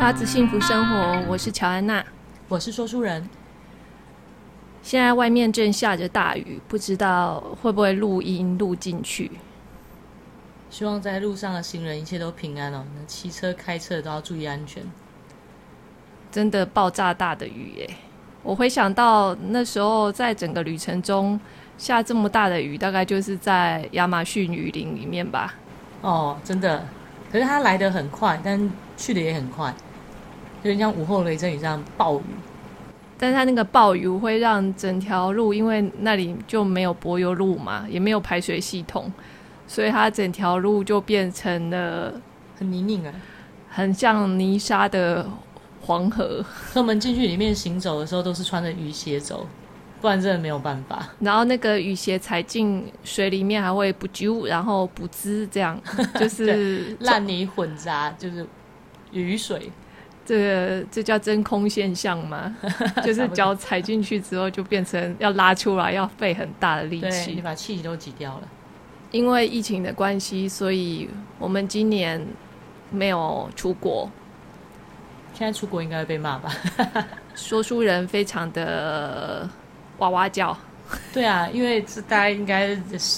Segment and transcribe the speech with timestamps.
[0.00, 2.02] 拉子幸福生活，我是乔安娜，
[2.48, 3.28] 我是说书人。
[4.82, 9.30] 现在外面正下着大雨，不知道会不会录音录进去。
[10.70, 12.82] 希望在路上的行人一切都平安哦。
[12.96, 14.82] 那骑车、开车都要注意安全。
[16.32, 17.90] 真的爆炸大的雨耶！
[18.42, 21.38] 我回想到那时候，在整个旅程中
[21.76, 25.56] 下这么大的雨，大概就是在亚马逊雨林里面吧。
[26.00, 26.86] 哦，真的。
[27.30, 29.72] 可是它来得很快，但去的也很快。
[30.62, 32.22] 就像午后雷阵雨这样暴雨，
[33.16, 39.10] 但是它那个暴雨会让整条路，因为那里就没有柏油路嘛，也没有排水系统，
[39.66, 42.12] 所以它整条路就变成了
[42.58, 43.12] 很泥泞啊，
[43.68, 45.26] 很像泥沙的
[45.82, 46.44] 黄河。
[46.74, 49.46] 我们进去里面行走的时候，都是穿着雨鞋走，
[50.00, 51.08] 不然真的没有办法。
[51.20, 55.80] 然后那个雨鞋踩进水里面还会不揪，然后不滋，这样
[56.18, 58.46] 就是 烂泥混杂，就是
[59.12, 59.70] 雨水。
[60.30, 62.56] 这个这叫真空现象吗？
[63.02, 67.32] 就是脚踩进去之后，就变成要拉出来，要费很大的力气。
[67.32, 68.42] 你把气都挤掉了。
[69.10, 72.24] 因为疫情的关系，所以我们今年
[72.92, 74.08] 没有出国。
[75.34, 76.54] 现在出国应该会被骂吧？
[77.34, 79.50] 说书人非常的
[79.98, 80.56] 哇哇叫。
[81.12, 82.76] 对啊，因为这大概应该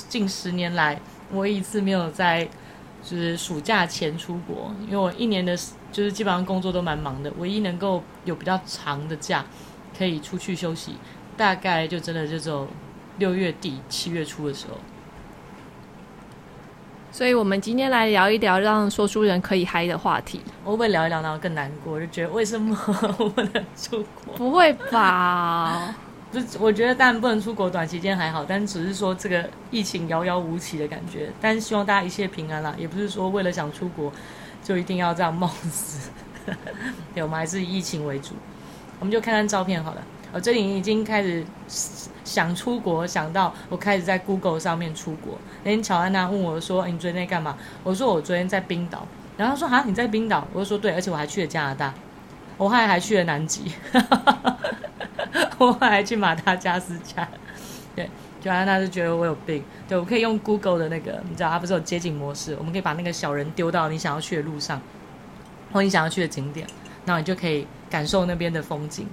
[0.08, 0.98] 近十年来
[1.30, 2.48] 我一一次没有在
[3.02, 5.54] 就是暑假前出国，因为我一年的。
[5.92, 9.44] 就是基本上工作都蛮忙的，唯一能够有比较长的假
[9.96, 10.96] 可以出去休息，
[11.36, 12.66] 大概就真的就只有
[13.18, 14.78] 六月底七月初的时候。
[17.12, 20.40] 所以，我们今天来聊一聊让说书人可以嗨的话题。
[20.64, 22.00] 我会不会聊一聊，然后更难过？
[22.00, 22.74] 就觉得为什么
[23.18, 24.34] 我不能出国？
[24.34, 25.94] 不会吧？
[26.32, 31.30] 就我觉得当然不能出国，短期间还好，但只是说这个疫情遥遥无期的感觉。
[31.38, 34.10] 但是希望大家一切平安啦，也不是说为了想出国。
[34.62, 36.10] 就一定要这样冒死？
[37.14, 38.34] 对，我们还是以疫情为主。
[38.98, 40.02] 我们就看看照片好了。
[40.32, 41.44] 我最近已经开始
[42.24, 45.36] 想出国，想到我开始在 Google 上面出国。
[45.62, 49.06] 那天乔安娜问我说：“你昨天在干嘛？”我说：“我昨天在冰岛。”
[49.36, 51.92] 然后他说：“啊，你在冰岛？”我就说：“对，而且我还去了加拿大，
[52.56, 53.72] 我还还去了南极，
[55.58, 57.28] 我还去马达加斯加。”
[57.94, 58.08] 对。
[58.42, 62.56] 乔安娜就觉得我有病，对，我可以用 Google 的那个，你知道它不是有街景模式？
[62.58, 64.82] 我们可以把那个小人丢到你想要去的路上，
[65.72, 66.66] 或你想要去的景点，
[67.04, 69.06] 那你就可以感受那边的风景。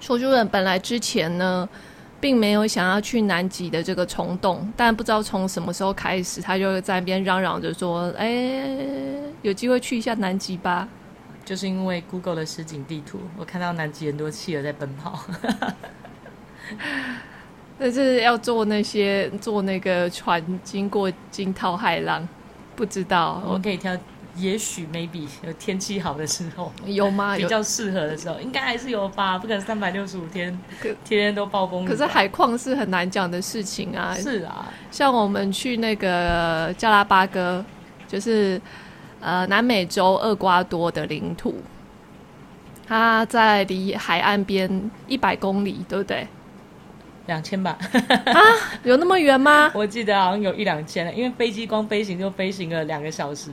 [0.00, 1.68] 说书人本来之前呢，
[2.20, 8.76] 并没有想要去南极的这个冲动，但不知道从什么时候开始，他就在那边嚷嚷着说：“哎，
[9.42, 10.88] 有机会去一下南极吧。”
[11.44, 15.24] 就是因为 Google 的实景地图，我看到南极人多企鹅在奔跑。
[17.78, 22.26] 但是要坐那些坐那个船经过惊涛骇浪，
[22.76, 23.96] 不知道我们可以挑，
[24.36, 27.36] 也许 maybe 有天气好的时候有吗？
[27.36, 29.36] 比较适合的时候，应该还是有吧？
[29.38, 31.88] 不可能三百六十五天天天都暴风雨。
[31.88, 34.14] 可是海况是很难讲的事情啊。
[34.14, 37.64] 是啊，像我们去那个加拉巴哥，
[38.06, 38.60] 就是
[39.20, 41.56] 呃南美洲厄瓜多的领土，
[42.86, 46.26] 它在离海岸边一百公里，对不对？
[47.26, 48.40] 两千吧，啊，
[48.84, 49.70] 有那么远吗？
[49.74, 53.50] 我记得好像有一两千，因为飞机光飞行就飞行了两个小时。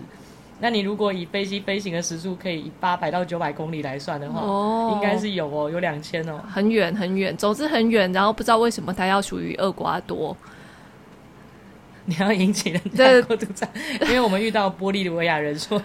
[0.59, 8.12] 那你如果以飞机飞行的时速可以以八百到九百公里来算的话，哦，应该是有哦，有两千哦，很远很远，总之很远。
[8.14, 10.38] 然后不知道为什么它要属于厄瓜多。
[12.06, 13.70] 你要引起人家过度赞，
[14.02, 15.80] 因为我们遇到玻利维亚人说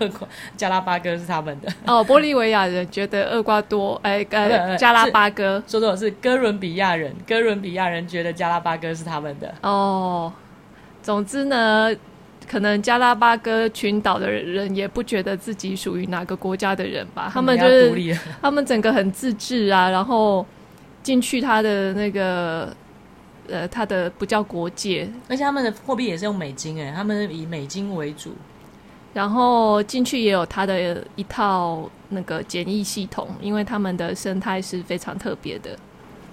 [0.56, 10.32] 加拉巴哥是他们的哦，玻利维亚人觉得厄瓜多哎 呃加拉巴哥说错是哥伦比亚人，哥伦比亚人觉得加拉巴哥是他们的哦。
[11.02, 11.94] 总之呢，
[12.48, 20.44] 可能加拉巴哥群岛的人也不觉得自己属于哪个国家的人吧，他们就是他们整个很自治啊，然后
[21.02, 22.74] 进去他的那个。
[23.48, 28.32] 呃，它的不叫国界，而且他们的货币也是用美金诶，他们以美金为主，
[29.14, 35.76] 然后进去也有它的一套那个检疫系统，因为他们的生态是非常特别的，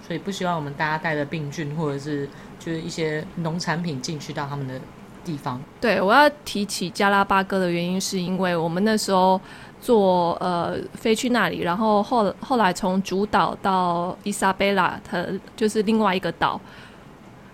[0.05, 2.27] 所以不希望我们大家带着病菌或者是
[2.59, 4.79] 就是一些农产品进去到他们的
[5.23, 5.61] 地方。
[5.79, 9.39] 对，我要提起加拉巴哥的原因，是因为我们那时候
[9.79, 16.59] 坐呃飞去那里，然后后后来从主岛到伊莎贝拉，它就是另外一个岛。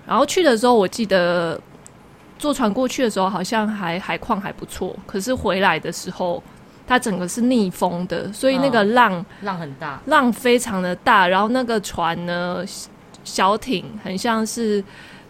[0.10, 1.62] 然后去的时候，我记得
[2.40, 4.96] 坐船过去的时候，好像还海况还不错。
[5.06, 6.42] 可是回来的时候，
[6.88, 11.28] 它整个是逆风的，所以那个浪、哦、浪很大，浪非常的大。
[11.28, 12.66] 然后那个船呢，
[13.24, 14.84] 小艇很像是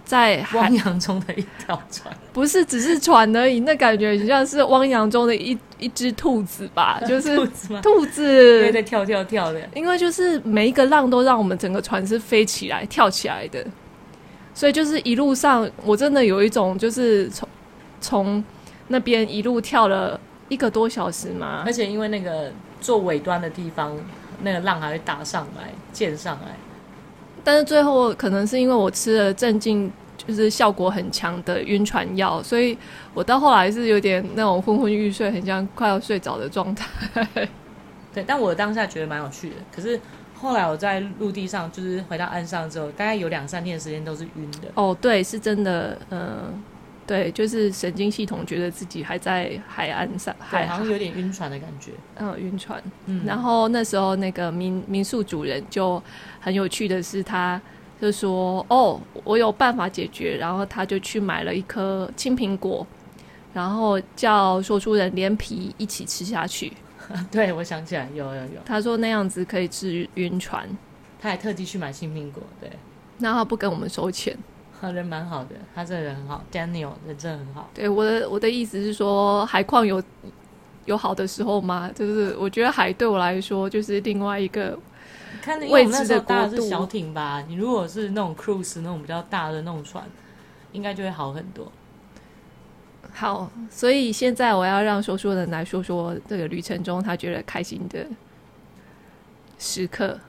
[0.05, 7.81] 在汪洋中的一条船， 不是只是船而已，那感觉像是汪洋中的一一只兔子吧， 就是兔子吗？
[7.81, 13.63] 兔子在跳跳跳的，因为就是每一个浪都让我们整个船是飞起来、跳起来的，
[14.59, 17.47] 所以就是一路上我真的有一种就是从
[18.01, 18.43] 从
[18.89, 20.19] 那边一路跳了
[20.49, 22.51] 一个多小时嘛，而且因为那个
[22.81, 23.95] 做尾端的地方，
[24.43, 26.57] 那个浪还会打上来、溅上来。
[27.41, 32.77] 但是最后可能是因为我吃了镇静，就是效果很强的晕船药，所以
[33.13, 37.25] 我到后来是有点那种昏昏欲睡，很像快要睡着的状态。
[38.13, 39.55] 对，但我当下觉得蛮有趣的。
[39.73, 39.97] 可是
[40.41, 44.69] 后来我在陆地上，就是回到岸上之后，大概有两三天的时间都是晕的。
[44.75, 46.63] 哦，对，是真的，嗯。
[47.09, 51.91] 对，就是神经系统觉得自己还在海岸上，海好像有点晕船的感觉。
[52.17, 52.79] 嗯，晕船。
[53.07, 55.99] 嗯，然后那时候那个民民宿主人就
[56.39, 57.59] 很有趣的是，他
[57.99, 62.85] 就说：“哦，我有办法解决。”然后他就去买了一颗青苹果，
[63.53, 66.71] 然后叫说书人连皮一起吃下去。
[67.31, 68.61] 对，我想起来，有有有。
[68.65, 70.67] 他说那样子可以治晕船，
[71.19, 72.43] 他还特地去买青苹果。
[72.61, 72.71] 对，
[73.17, 74.37] 那他不跟我们收钱。
[74.79, 77.69] 他人蛮好的，他这个人很好，Daniel 人真的很好。
[77.73, 80.01] 对，我的我的意思是说，海况有
[80.85, 81.91] 有好的时候吗？
[81.93, 84.79] 就是我觉得海对我来说就是另外一个
[85.69, 86.55] 未知的大度。
[86.55, 87.43] 是小艇吧？
[87.47, 90.05] 你如果是那种 cruise 那种比较大的那种船，
[90.71, 91.69] 应该就会好很多。
[93.13, 98.05] 好，所以现在我要让说书人来说说这个旅程中他觉得开心的
[99.57, 100.19] 时刻，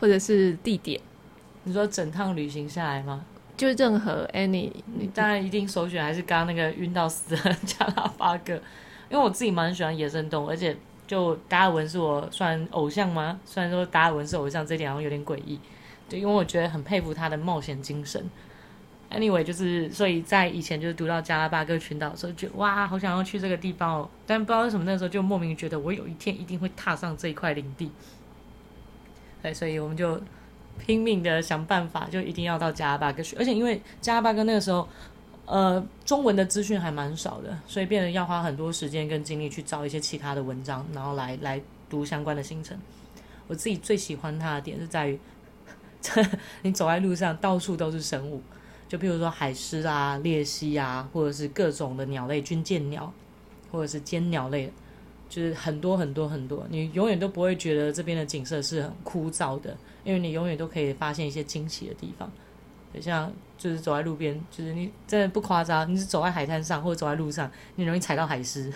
[0.00, 1.00] 或者是地点。
[1.64, 3.24] 你说整趟旅行下来吗？
[3.56, 8.54] 就任何 any，你当然一定首选还是刚刚那个晕到死的 加拉巴哥，
[9.10, 10.74] 因为我自己蛮喜欢野生动物，而且
[11.06, 13.38] 就达尔文是我算偶像吗？
[13.44, 15.58] 虽然说达尔文是偶像，这点好像有点诡异，
[16.08, 18.24] 对，因为我觉得很佩服他的冒险精神。
[19.10, 27.90] Anyway，就是所以在以前就是读到加拉巴哥群岛的时候，觉得哇，好想要去这个地方哦，但不知道为什么那时候就莫名觉得我有一天一定会踏上这一块领地，
[29.42, 30.20] 对，所以我们就。
[30.86, 33.34] 拼命的想办法，就一定要到加拉巴哥去。
[33.34, 34.88] 而且因为加拉巴哥那个时候，
[35.44, 41.60] 呃，中文的资讯还蛮少的，所以变得要花很多时间跟精力去找一些其他的文章，然后来来
[41.90, 42.78] 读相关的行程。
[43.48, 45.18] 我自己最喜欢它的点是在于，
[46.62, 48.40] 你走在路上到处都是生物，
[48.88, 53.12] 就比如说海狮啊、鬣蜥啊，或者是各种的鸟类，军舰鸟，
[53.70, 54.72] 或者是尖鸟类。
[55.30, 62.32] 就是很多很多很多，你永远都不会觉得这边的景色是很枯燥的，因为你永远都可以发现一些惊奇的地方。
[62.94, 68.72] 就像就是走在路边，就是你真的不夸张，你是走在海滩上或者走在路上，你容易踩到海狮，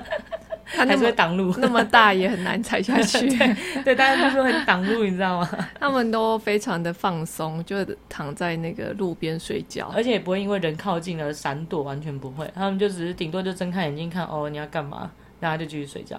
[0.66, 3.28] 还是会挡路， 那么大也很难踩下去。
[3.38, 5.48] 对，对，大家都说很挡路，你知道吗？
[5.78, 7.76] 他们都非常的放松，就
[8.08, 12.50] 躺在那个路边睡觉，而且也不会因为人靠近而闪躲，完全不会。
[12.54, 15.10] 他们就只是顶多就睁开眼睛看，哦，你要干嘛？
[15.38, 16.18] 然后就继续睡觉，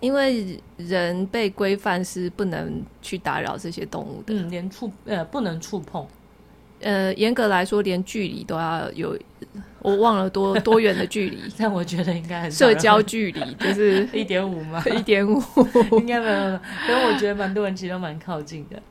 [0.00, 6.04] 因为人被规范是不能去打扰这些动物的，嗯，连触呃不能触碰，
[6.80, 9.16] 呃，严格来说连距离都要有，
[9.86, 14.82] 我忘了多多远的距离， 但我觉得应该很社交距离就是 一点五吗？
[14.86, 15.40] 一点五
[15.98, 18.82] 应该没有，因为我觉得蛮多人其实都蛮靠近的，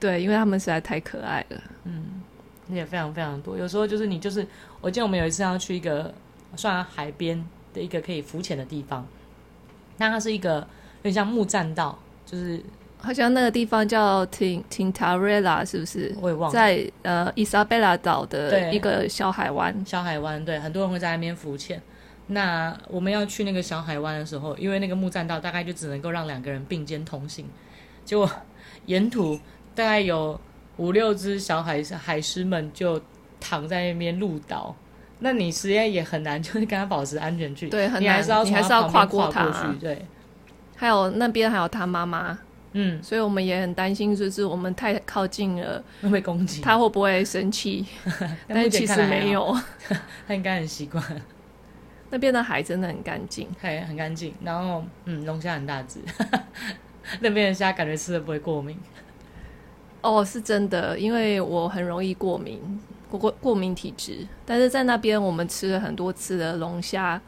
[0.00, 2.20] 对，因为他们实在太可爱了，嗯，
[2.68, 4.46] 也非常非常多，有时候就是你就是，
[4.80, 6.12] 我记得我们有一次要去一个
[6.56, 7.44] 算海边。
[7.74, 9.06] 的一个可以浮潜的地方，
[9.98, 12.58] 那它是一个有点像木栈道，就是
[13.00, 16.14] 好像那个地方叫 Tintarella，是不是？
[16.20, 19.74] 我也忘了，在呃伊莎贝拉岛的一个小海湾。
[19.86, 21.80] 小海湾，对，很多人会在那边浮潜。
[22.26, 27.46] 那我们要去那个小海湾的时候，因为那个木栈道大概就只能够让两个人并肩同行，
[28.04, 28.30] 结果
[28.86, 29.38] 沿途
[29.74, 30.38] 大概有
[30.76, 33.00] 五六只小海海狮们就
[33.40, 34.74] 躺在那边鹿岛。
[35.20, 37.70] 那你实验也很难，就是跟他保持安全距离。
[37.70, 39.44] 对，很难，你还是要，你还是要跨过他。
[39.44, 40.04] 过去，对。
[40.76, 42.38] 还有那边还有他妈妈，
[42.72, 47.86] 嗯，所以我们也很担心，就是我们太靠近了会被攻击，他会不会生气？
[48.46, 49.56] 但是其实没有，
[50.28, 51.02] 他应该很习惯。
[52.10, 54.32] 那边的海真的很干净，对，很干净。
[54.42, 56.00] 然后，嗯，龙虾很大只，
[57.20, 58.76] 那边的虾感觉吃了不会过敏。
[60.00, 62.80] 哦，是真的，因为我很容易过敏。
[63.10, 67.18] 过过敏体质，但是在那边我们吃了很多次的龙虾，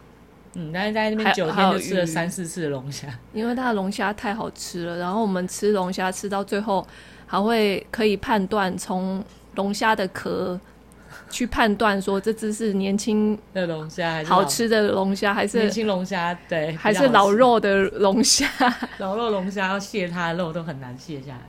[0.54, 4.96] 嗯，但是在那边九天就吃了三四次龙虾，因为它的龙虾太好吃了。
[4.98, 6.86] 然后我们吃龙虾吃到最后，
[7.26, 10.58] 还会可以判断从龙虾的壳
[11.28, 16.36] 去判断说这只是年轻的龙虾，好吃的龙虾还是年轻龙虾？
[16.48, 18.48] 对，还是老肉的龙虾？
[18.98, 21.42] 老肉龙虾要卸它的肉都很难卸下来，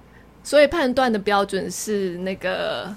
[0.44, 2.94] 所以判断的标准是那个。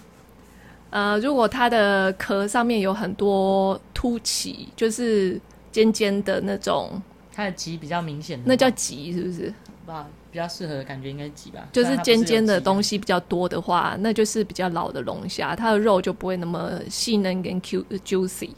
[0.90, 5.40] 呃，如果它的壳上面有很多凸起，就是
[5.74, 7.02] 尖尖的那种，
[7.32, 9.52] 它的棘比较明显，那叫棘是不是？
[9.84, 11.66] 吧，比较适合的感觉应该棘吧。
[11.72, 18.50] 就是尖尖的东西比较多的话，那就是比较老的龙虾，它的肉就不会那么细嫩跟 Q juicy。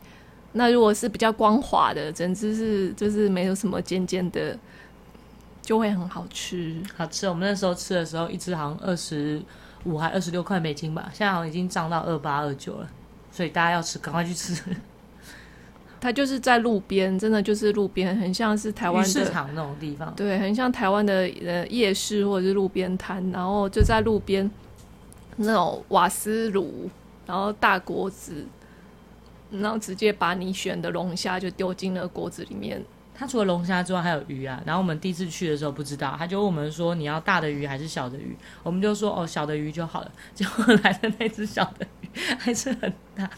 [0.52, 4.58] 那如果是比较光滑的，整只是就是没有什么尖尖的，
[5.62, 6.82] 就会很好吃。
[6.94, 9.40] 好吃，我们那时候吃的时候，一只好像二十
[9.84, 12.88] 五还二十六块美金吧，现在好像已经涨到二八二九了，
[13.32, 14.62] 所以大家要吃，赶快去吃。
[16.00, 20.12] 它就是在路边，真的就是路边，很像是台湾市场那种地方。
[20.14, 24.48] 对，很像台湾的呃夜市或者是路边摊，然后就在路边
[25.36, 26.88] 那种瓦斯炉，
[27.26, 28.44] 然后大锅子，
[29.50, 32.82] 然后直接把你选的龙虾就丢进了锅子里面。
[33.18, 34.62] 它除了龙虾之外还有鱼啊。
[34.66, 38.36] 然后我们第一次去的时候不知道，他就问我们说，你要大的鱼还是小的鱼？
[38.62, 40.12] 我们就说哦，小的鱼就好了。
[40.34, 43.30] 结果来的那只小的鱼还是很大。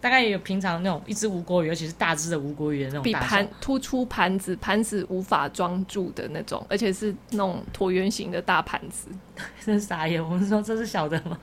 [0.00, 9.08] 大概也有平常那种一只无国鱼，尤其是大只的无国鱼的那种，比盘突出盘子，盘子无法装住的那种，而且是那种椭圆形的大盘子，
[9.64, 10.22] 真傻眼！
[10.22, 11.38] 我们说这是小的吗？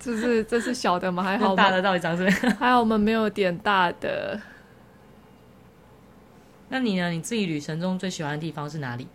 [0.00, 1.22] 这是这是小的吗？
[1.24, 2.40] 还好大的到底长什么样？
[2.58, 4.40] 还好我们没有点大的。
[6.70, 7.10] 那你呢？
[7.10, 9.06] 你自己旅程中最喜欢的地方是哪里？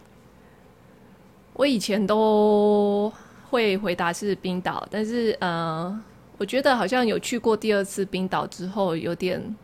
[1.53, 3.11] 我以前都
[3.49, 6.01] 会回答是冰岛，但是呃。
[6.37, 9.55] 我觉得好像有去过第二次冰岛之后，有点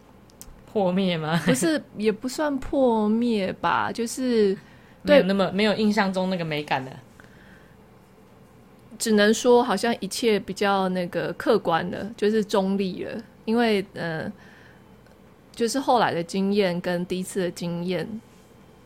[0.72, 1.42] 破灭吗？
[1.46, 4.58] 不是，也不算破灭吧，就是
[5.02, 6.92] 没有那么没有印象中那个美感的。
[8.98, 13.22] 只能说好像一切比较那个客观的，就是中立了。
[13.46, 14.32] 因为呃，
[15.56, 18.08] 就是后来的经验跟第一次的经验，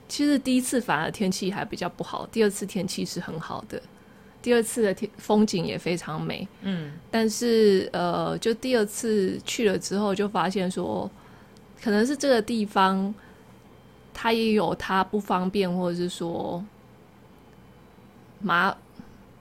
[0.07, 3.81] 其实第一次反而天气还比较不好，第二次天气是很好的。
[4.43, 11.09] 第二次的天风景也非常美，嗯，但是呃，就第二次去了之后，就发现说，
[11.81, 13.15] 可能是这个地方
[14.13, 16.61] 它也有它不方便，或者是说
[18.41, 18.75] 麻，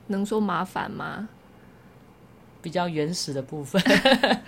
[0.06, 1.28] 能说麻烦吗？
[2.62, 3.82] 比较原始的部分，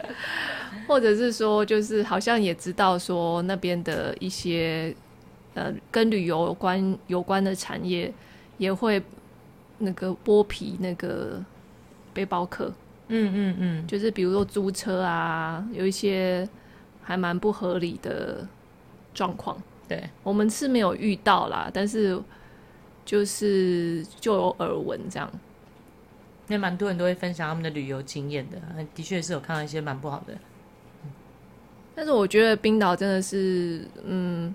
[0.87, 4.95] 或者是说，就是好像也知道说那边的一些
[5.55, 8.15] 呃跟旅游有关有关的产业
[8.59, 9.03] 也会。
[9.85, 11.41] 那个剥皮那个
[12.13, 12.73] 背包客，
[13.09, 16.49] 嗯嗯嗯，就是比如说租车啊，有一些
[17.03, 18.47] 还蛮不合理的
[19.13, 19.57] 状况。
[19.87, 22.21] 对，我们是没有遇到啦，但是
[23.05, 25.31] 就是就有耳闻这样。
[26.47, 28.59] 那蛮多人都会分享他们的旅游经验的，
[28.95, 30.35] 的确是有看到一些蛮不好的。
[31.95, 34.55] 但是我觉得冰岛真的是，嗯，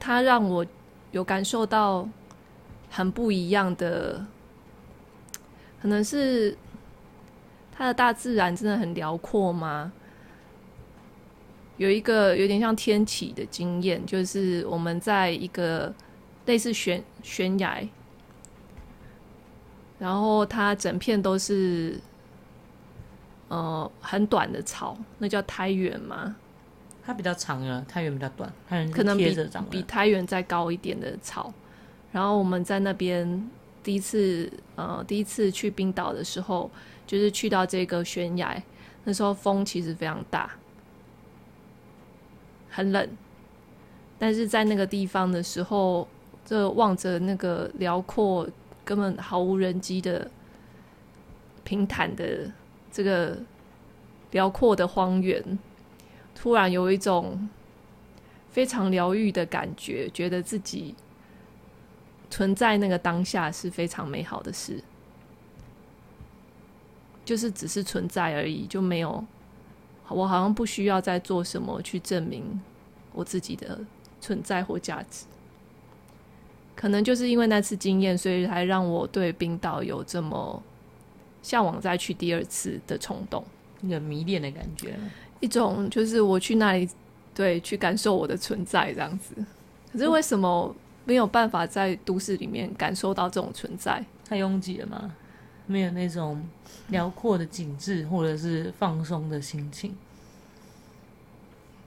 [0.00, 0.66] 它让我
[1.12, 2.08] 有感受到。
[2.90, 4.24] 很不一样的，
[5.80, 6.56] 可能是
[7.72, 9.92] 它的大自然真的很辽阔吗？
[11.76, 15.94] 有一个有点像天启的经验，就是我们在一个
[16.46, 17.86] 类似悬悬崖，
[19.98, 22.00] 然后它整片都是
[23.48, 26.36] 呃很短的草，那叫苔原吗？
[27.04, 28.50] 它比较长啊，苔原比较短，
[28.90, 29.36] 可能比
[29.70, 31.52] 比苔原再高一点的草。
[32.12, 33.50] 然后我们在那边
[33.82, 36.70] 第一次，呃，第一次去冰岛的时候，
[37.06, 38.62] 就是去到这个悬崖，
[39.04, 40.50] 那时候风其实非常大，
[42.70, 43.08] 很冷。
[44.18, 46.08] 但是在那个地方的时候，
[46.44, 48.48] 就望着那个辽阔、
[48.82, 50.30] 根本毫无人迹的
[51.64, 52.50] 平坦的
[52.90, 53.38] 这个
[54.30, 55.58] 辽阔的荒原，
[56.34, 57.46] 突然有一种
[58.50, 60.94] 非常疗愈的感觉，觉得自己。
[62.28, 64.82] 存在那个当下是非常美好的事，
[67.24, 69.24] 就是只是存在而已，就没有，
[70.08, 72.60] 我好像不需要再做什么去证明
[73.12, 73.78] 我自己的
[74.20, 75.24] 存在或价值。
[76.74, 80.62] 可能就是因为那次经验，所以才让我对冰岛有这么
[81.42, 83.42] 向往再去第二次的冲动，
[83.82, 84.98] 一个迷恋的感觉，
[85.40, 86.88] 一种就是我去那里，
[87.32, 89.34] 对，去感受我的存在这样子。
[89.92, 90.74] 可是为什么？
[91.06, 95.14] 没有办法在都市里面感受到这种存在，太拥挤了吗？
[95.66, 96.44] 没有那种
[96.88, 99.96] 辽阔的景致，或者是放松的心情。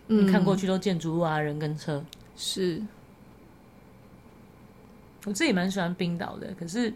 [0.08, 2.02] 嗯，看过去都建筑物啊，人跟车。
[2.38, 2.82] 是，
[5.26, 6.94] 我自己蛮喜欢冰岛的，可是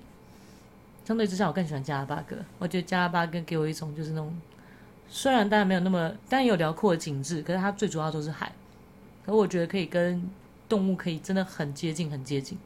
[1.03, 2.37] 相对之下，我更喜欢加拉巴哥。
[2.57, 4.33] 我觉得加拉巴哥给我一种就是那种，
[5.09, 8.49] 虽然当然没有那么，但有辽阔的景致，可是它最主要都是海。
[9.25, 10.29] 可我觉得可以跟。
[10.69, 12.57] 动物可以真的很接近，很接近，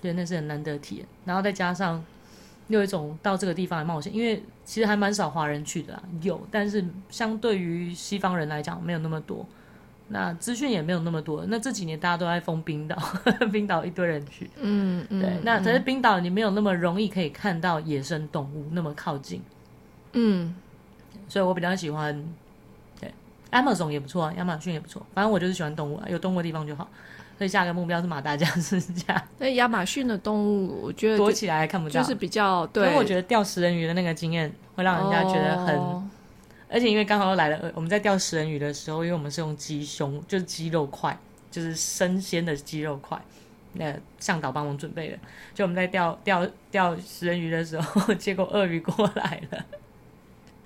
[0.00, 1.06] 对，那是很难得体验。
[1.24, 2.04] 然后再加上
[2.68, 9.46] 有一种到这个地方来冒险，因为其实还蛮少华人去的啦，有，但是相对于西方人来讲，没有那么多。
[10.08, 11.44] 那资讯也没有那么多。
[11.46, 12.96] 那这几年大家都在封冰岛，
[13.52, 15.40] 冰岛一堆人去，嗯嗯，对。
[15.42, 19.40] 那可是冰岛你没有那么容易可以看到野生动物那么靠近，
[20.12, 20.54] 嗯，
[21.28, 22.24] 所以我比较喜欢。
[23.52, 25.04] 对，Amazon 也不错啊，亚马逊也不错。
[25.14, 26.88] 反正我就是喜欢动物啊，有动物的地方就好。
[27.38, 29.20] 所以下个目标是马达加斯加。
[29.38, 32.86] 那亚马逊的动物，我觉得躲起来还看不到，就是比较对。
[32.86, 36.08] 因为我觉得钓食人鱼的那个经验会让人家觉得很，哦、
[36.68, 41.18] 而且因为刚好又来了，我们在钓食人鱼的时候，因为我们是用鸡胸，就是鸡肉块，
[41.50, 43.20] 就是生鲜的鸡肉块，
[43.72, 45.18] 那向导帮我们准备的。
[45.52, 49.64] 就我们在钓钓钓食人鱼的时候， 结果鳄鱼过来了，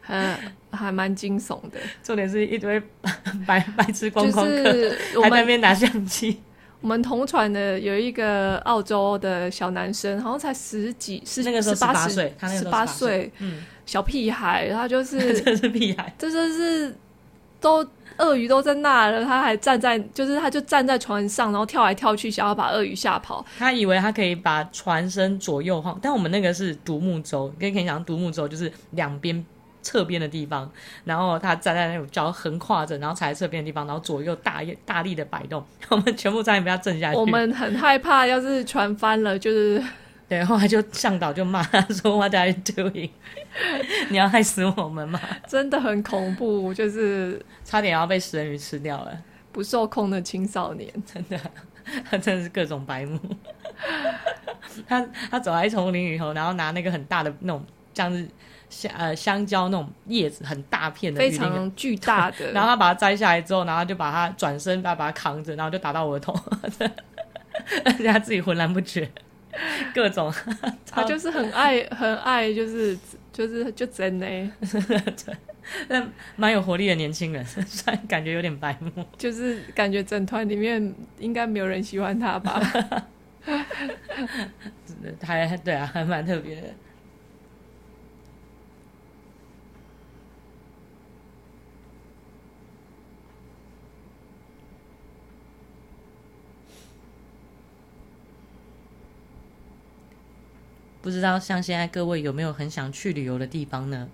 [0.07, 0.39] 还
[0.71, 1.79] 还蛮惊悚的。
[2.03, 2.81] 重点是一堆
[3.47, 6.41] 白白痴观光客，还在那边拿相机。
[6.83, 16.95] 我们同船的有一个澳洲的小男生，好像才十几，十那个时候十八岁，他十八岁，嗯，小屁孩，他就是 这是屁孩，这就是
[17.61, 17.85] 都
[18.19, 23.45] 鳄鱼都在那了，他还站在，就是他就站在船上，然后跳来跳去，想要把鳄鱼吓跑。
[23.59, 29.45] 他以为他可以把船身左右晃，但我们那个是独木舟，跟你讲独木舟就是两边。
[29.87, 30.69] 侧边的地方，
[31.05, 37.17] 然后他站在那种脚横跨着，然后踩在侧边的地方，然后左右大大力的摆动， 我们全部差点被他震下去。
[37.17, 39.81] 我们很害怕，要是船翻了，就是
[40.29, 43.11] 对，后来就向导就骂他说：“What are you doing？
[44.11, 49.17] 你要害死我们吗？”真的很恐怖，就是差点要被食人鱼吃掉了。
[49.53, 51.41] 不受控的青少年，真的，
[52.11, 53.21] 他真的是各种白目。
[54.89, 57.65] 他他走在一丛林里头，然后拿那个很大的那种
[57.95, 58.27] 像是。
[58.69, 62.51] 香呃香蕉那种叶子很大片的，非常巨大的。
[62.53, 66.35] 然后他把它摘下来之后，然后就把它转身，把把它扛着，然后就打到我的头，
[67.85, 69.11] 而且他自己浑然不觉，
[69.95, 70.33] 各种。
[70.91, 72.99] 他就是很爱很爱，就是
[73.33, 74.27] 就是就真的，
[75.89, 82.61] 但蛮有活力的年轻人，虽然感觉有点白目，就是感觉整团里面应该没有人喜欢他吧？
[85.23, 86.69] 还对啊，还蛮特别的。
[101.07, 104.09] 不知道像现在各位有没有很想去旅游的地方呢？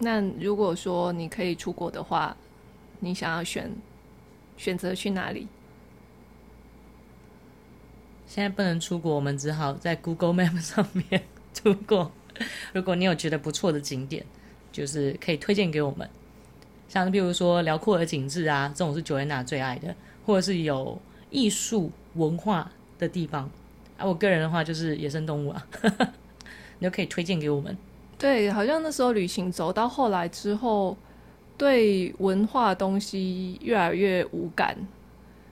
[0.00, 2.36] 那如果说你可以出国的话，
[3.00, 3.72] 你想要选
[4.58, 5.48] 选择去哪里？
[8.26, 11.22] 现在不能出国，我们只好在 Google Map 上面
[11.54, 12.12] 出国。
[12.74, 14.26] 如果你有觉得不错的景点，
[14.70, 16.06] 就是可以推荐给我们，
[16.86, 23.50] 像比如说辽阔的景致啊，这种是 Joanna 最爱的，或者是有艺术文化的地方。
[23.98, 25.66] 啊，我个人的话就是野生动物啊，
[26.78, 27.76] 你都可以推荐给我们。
[28.16, 30.96] 对，好像那时候旅行走到后来之后，
[31.56, 34.76] 对文化东西越来越无感，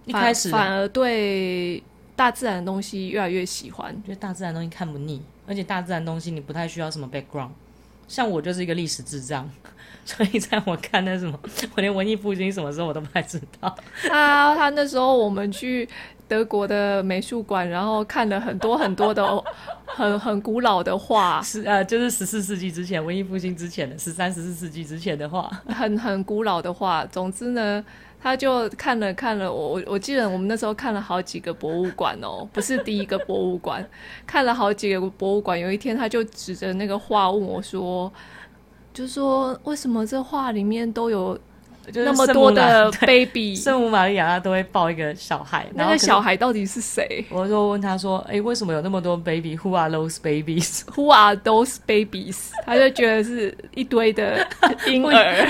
[0.04, 1.82] 一开始反而对
[2.14, 3.94] 大自然的东西越来越喜欢。
[4.04, 7.50] 觉得大自然东西看不腻，而且大自然东西你不太需要什么 background。
[8.08, 9.48] 像我就是一个历史智障，
[10.04, 11.38] 所以在我看那什么，
[11.76, 13.76] 我连文艺复兴什么时候我都不太知道。
[14.08, 15.88] 他他那时候我们去。
[16.28, 19.24] 德国的美术馆，然后看了很多很多的
[19.86, 27.06] 很很古老的画，是呃，就是十四世纪之前，文艺复兴之前的十三、十四世纪之前的画，很很古老的画。
[27.06, 27.84] 总之呢，
[28.20, 33.86] 他就看了看了我，我我记得我们那时候看了好几个博物馆哦， 不是第一个博物馆，
[34.26, 35.58] 看了好几个博物馆。
[35.58, 38.12] 有一天，他就指着那个画问我说
[38.92, 41.38] ：“就说，为什么这画里面都有？”
[41.94, 47.24] 那么多的 baby，圣母玛利亚她都会抱一个小孩，那个小孩到底是谁？
[47.30, 50.80] 我就问他说：“哎、欸，为什么有那么多 baby？Who are those babies?
[50.94, 54.46] Who are those babies？” 他就觉得是一堆的
[54.86, 55.48] 婴儿，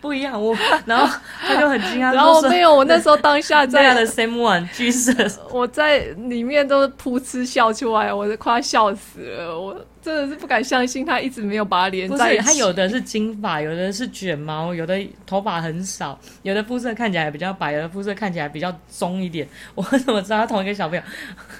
[0.00, 0.42] 不一 样。
[0.42, 0.56] 我
[0.86, 9.76] 然后他就很惊讶， 然后没有，我那时候当下在的 same one，Jesus，我在里面都噗嗤笑出来，我都快要笑死了，我。
[10.02, 12.42] 真的是不敢相信，他一直没有把它连在一起。
[12.42, 19.46] 他有的是金发，有的是卷毛，有的头发很少，有的肤色看起来比较白，有的肤色看起来比较棕一点。
[19.76, 21.02] 我怎么知道他同一个小朋友？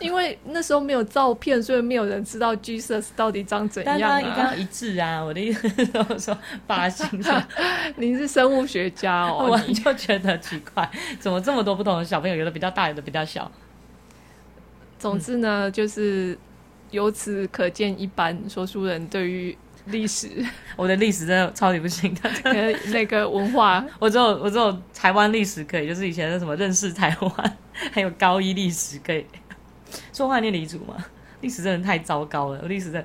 [0.01, 3.99] 因为那时候没有照片，所以没有人知道 Jesus 到底长怎样、啊。
[4.01, 5.23] 但他一定要一致啊！
[5.23, 5.85] 我的意思是
[6.19, 7.43] 说，发型上。
[7.97, 12.37] 您是生物学家哦， 我就觉得奇怪，怎么这么多不同的小朋友？
[12.37, 13.53] 有的比较大，有的比较小。
[14.99, 16.39] 总之呢，嗯、就是。
[16.91, 20.29] 由此可见，一般说书人对于历史，
[20.77, 22.31] 我的历史真的超级不行的。
[22.93, 27.57] 那个文化， 我只有我只有台湾历史可以，就是以前的什么认识台湾，
[27.93, 29.25] 还有高一历史可以。
[30.13, 30.97] 说话念李主吗？
[31.41, 32.61] 历史真的太糟糕了。
[32.63, 33.05] 我历史的，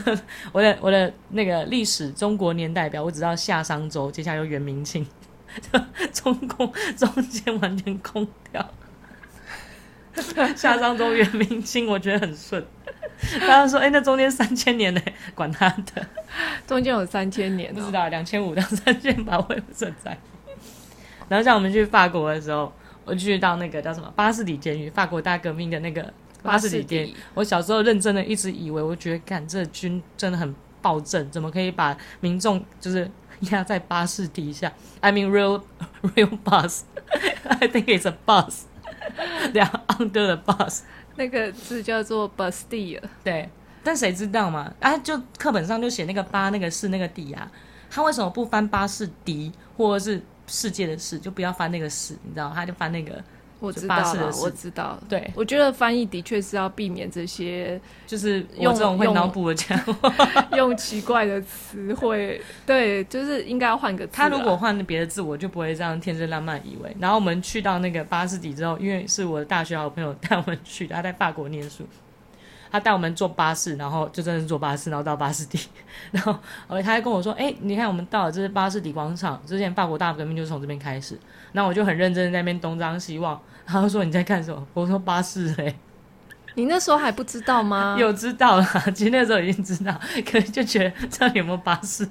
[0.50, 5.06] 我的我的那个历史中国年代表，我只知道夏商周，接下来有元明清，
[6.12, 8.70] 中共中间完全空掉。
[10.56, 12.64] 夏商周元明清，我觉得很顺。
[13.40, 15.00] 他刚说：“哎、欸，那中间三千年呢？
[15.34, 16.06] 管他的，
[16.66, 20.16] 中间有三千年、喔，不知道两千五到三千八，我也不存在。
[21.28, 22.72] 然后像我们去法国的时候，
[23.04, 27.14] 我去到那个叫什么巴士底监狱，法国大革命的那个巴士底监狱。
[27.34, 33.10] 我小时候认真的一直以为，我觉得干这军真的很暴政，怎么可以把民众就是
[33.50, 35.62] 压在巴士底下？I mean real
[36.14, 36.82] real bus.
[37.48, 38.62] I think it's a bus.
[39.52, 40.82] They are under the bus.
[41.16, 43.48] 那个字叫做 Bastille，对，
[43.82, 44.72] 但谁知道嘛？
[44.80, 47.50] 啊，就课本上就写那个巴，那个是那个底啊，
[47.90, 52.52] 他为什么不翻巴士底，或者是世界的世，就不要翻那个世，你知道？
[52.54, 53.22] 他就翻那个。
[53.58, 54.98] 我知道了，我知道。
[55.08, 59.94] 对，我觉得翻译的确是要避免这些，就是用这种会脑补的家伙
[60.56, 62.40] 用奇怪的词汇。
[62.66, 64.12] 对，就是应该要换个字。
[64.14, 66.94] 他如果换别的字，我就不会这样天真浪漫以为。
[67.00, 71.84] 然后我们去到那个巴士底之后，因为是我的大学好朋友带我们去，他在法国念书。
[72.70, 75.58] 他带我们坐巴士，然后就真的是坐巴士，然后到巴士底，
[76.12, 79.40] 然后他还跟我说：“哎、欸，你看我们到了，这是巴士底广场。
[79.46, 81.18] 之前法国大革命就是从这边开始。”
[81.52, 83.40] 那我就很认真在那边东张西望。
[83.64, 85.76] 他就说：“你在干什么？”我说：“巴士嘞。
[86.54, 87.96] ”你那时候还不知道吗？
[87.98, 92.08] 有知道啦，其实那时候已经知道，可是就觉得这里有没有巴士。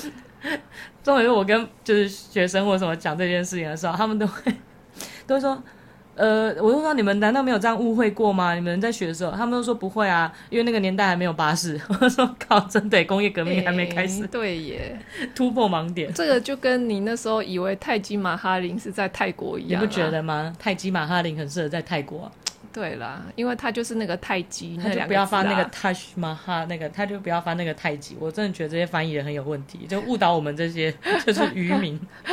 [1.02, 4.54] 终于我跟就是学生或什么讲这件事情的时候，他们都会
[5.26, 5.62] 都会说。
[6.18, 8.54] 呃，我就说你们难道没有这样误会过吗？
[8.54, 11.80] 你们在学的时候，他们都说不会啊，因为那个年代还没有巴士。
[12.00, 14.22] 我说靠，真的，工业革命还没开始。
[14.22, 14.98] 欸、对耶，
[15.34, 16.12] 突破盲点。
[16.12, 20.52] 这个就跟你那时候以为泰姬玛哈林是在泰国一样，你不觉得吗？
[20.58, 22.32] 泰姬玛哈林很适合在泰国、啊。
[22.72, 28.16] 对啦，因为他就是那个泰姬，他就不要发那个 Taj Mahal 那个，他就不要发那个泰姬。
[28.20, 30.92] 我真的觉得这些翻译人很有问题，就误导我们这些
[31.24, 31.98] 就是渔民。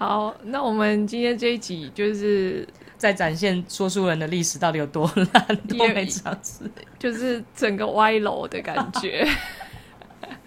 [0.00, 6.64] 好，那我们今天这一集就是在展现说书人的历史到底有多烂，多没常识，
[6.98, 9.28] 就是整个歪楼的感觉。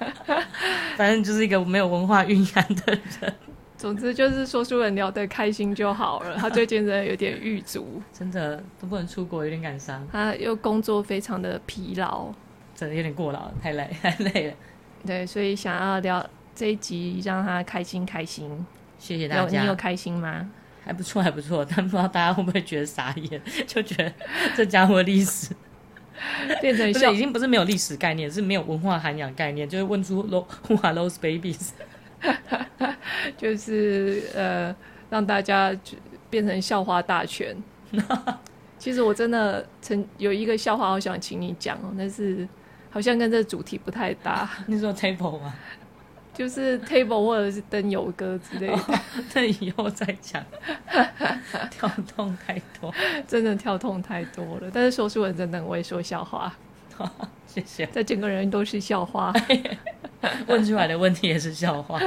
[0.97, 3.31] 反正就是一个没有文化蕴含的人。
[3.77, 6.35] 总之就是说书人聊得开心就好了。
[6.35, 10.03] 他最近真的有点郁卒，真的都不能出国，有点感伤。
[10.11, 12.33] 他又工作非常的疲劳，
[12.73, 14.53] 真的有点过劳，太累，太累了。
[15.05, 18.65] 对，所以想要聊这一集，让他开心开心。
[19.03, 19.61] 谢谢大家。
[19.61, 20.49] 你有开心吗？
[20.85, 21.65] 还不错，还不错。
[21.65, 24.13] 但不知道大家会不会觉得傻眼， 就觉得
[24.55, 25.53] 这家伙历史
[26.61, 31.71] 变成已经不是没有历史概念，是没有文化涵养概念，就是问出 Who are those babies？
[33.35, 34.73] 就是呃，
[35.09, 35.75] 让大家
[36.29, 37.57] 变成笑话大全。
[38.79, 42.47] 其实我真的曾有一个笑话，好想请你讲哦，但是
[42.89, 44.49] 好像跟这主题不太搭。
[44.67, 45.53] 你说 table 吗？
[46.33, 48.79] 就是 table 或者是灯油歌之类的，
[49.33, 50.43] 那、哦、 以后再讲。
[51.69, 52.93] 跳痛太多，
[53.27, 54.69] 真的跳痛太多了。
[54.73, 56.53] 但是说书人真的很会说笑话，
[56.97, 57.09] 哦、
[57.45, 57.85] 谢谢。
[57.87, 59.33] 在整个人都是笑话，
[60.47, 61.99] 问出来的问题也是笑话。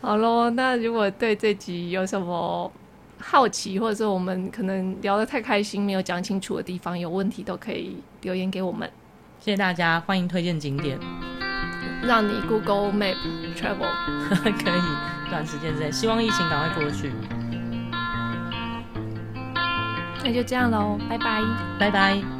[0.00, 2.70] 好喽，那如果对这集有什么
[3.18, 8.90] 好奇，或者是我们可能聊得太开心没有讲清楚的地方，有问题都可以留言给我们。
[9.38, 10.98] 谢谢大家，欢迎推荐景点。
[12.02, 13.16] 让你 Google Map
[13.56, 13.90] travel
[14.42, 17.12] 可以短时间之内，希望疫情赶快过去。
[20.22, 21.42] 那就这样喽，拜拜，
[21.78, 22.39] 拜拜。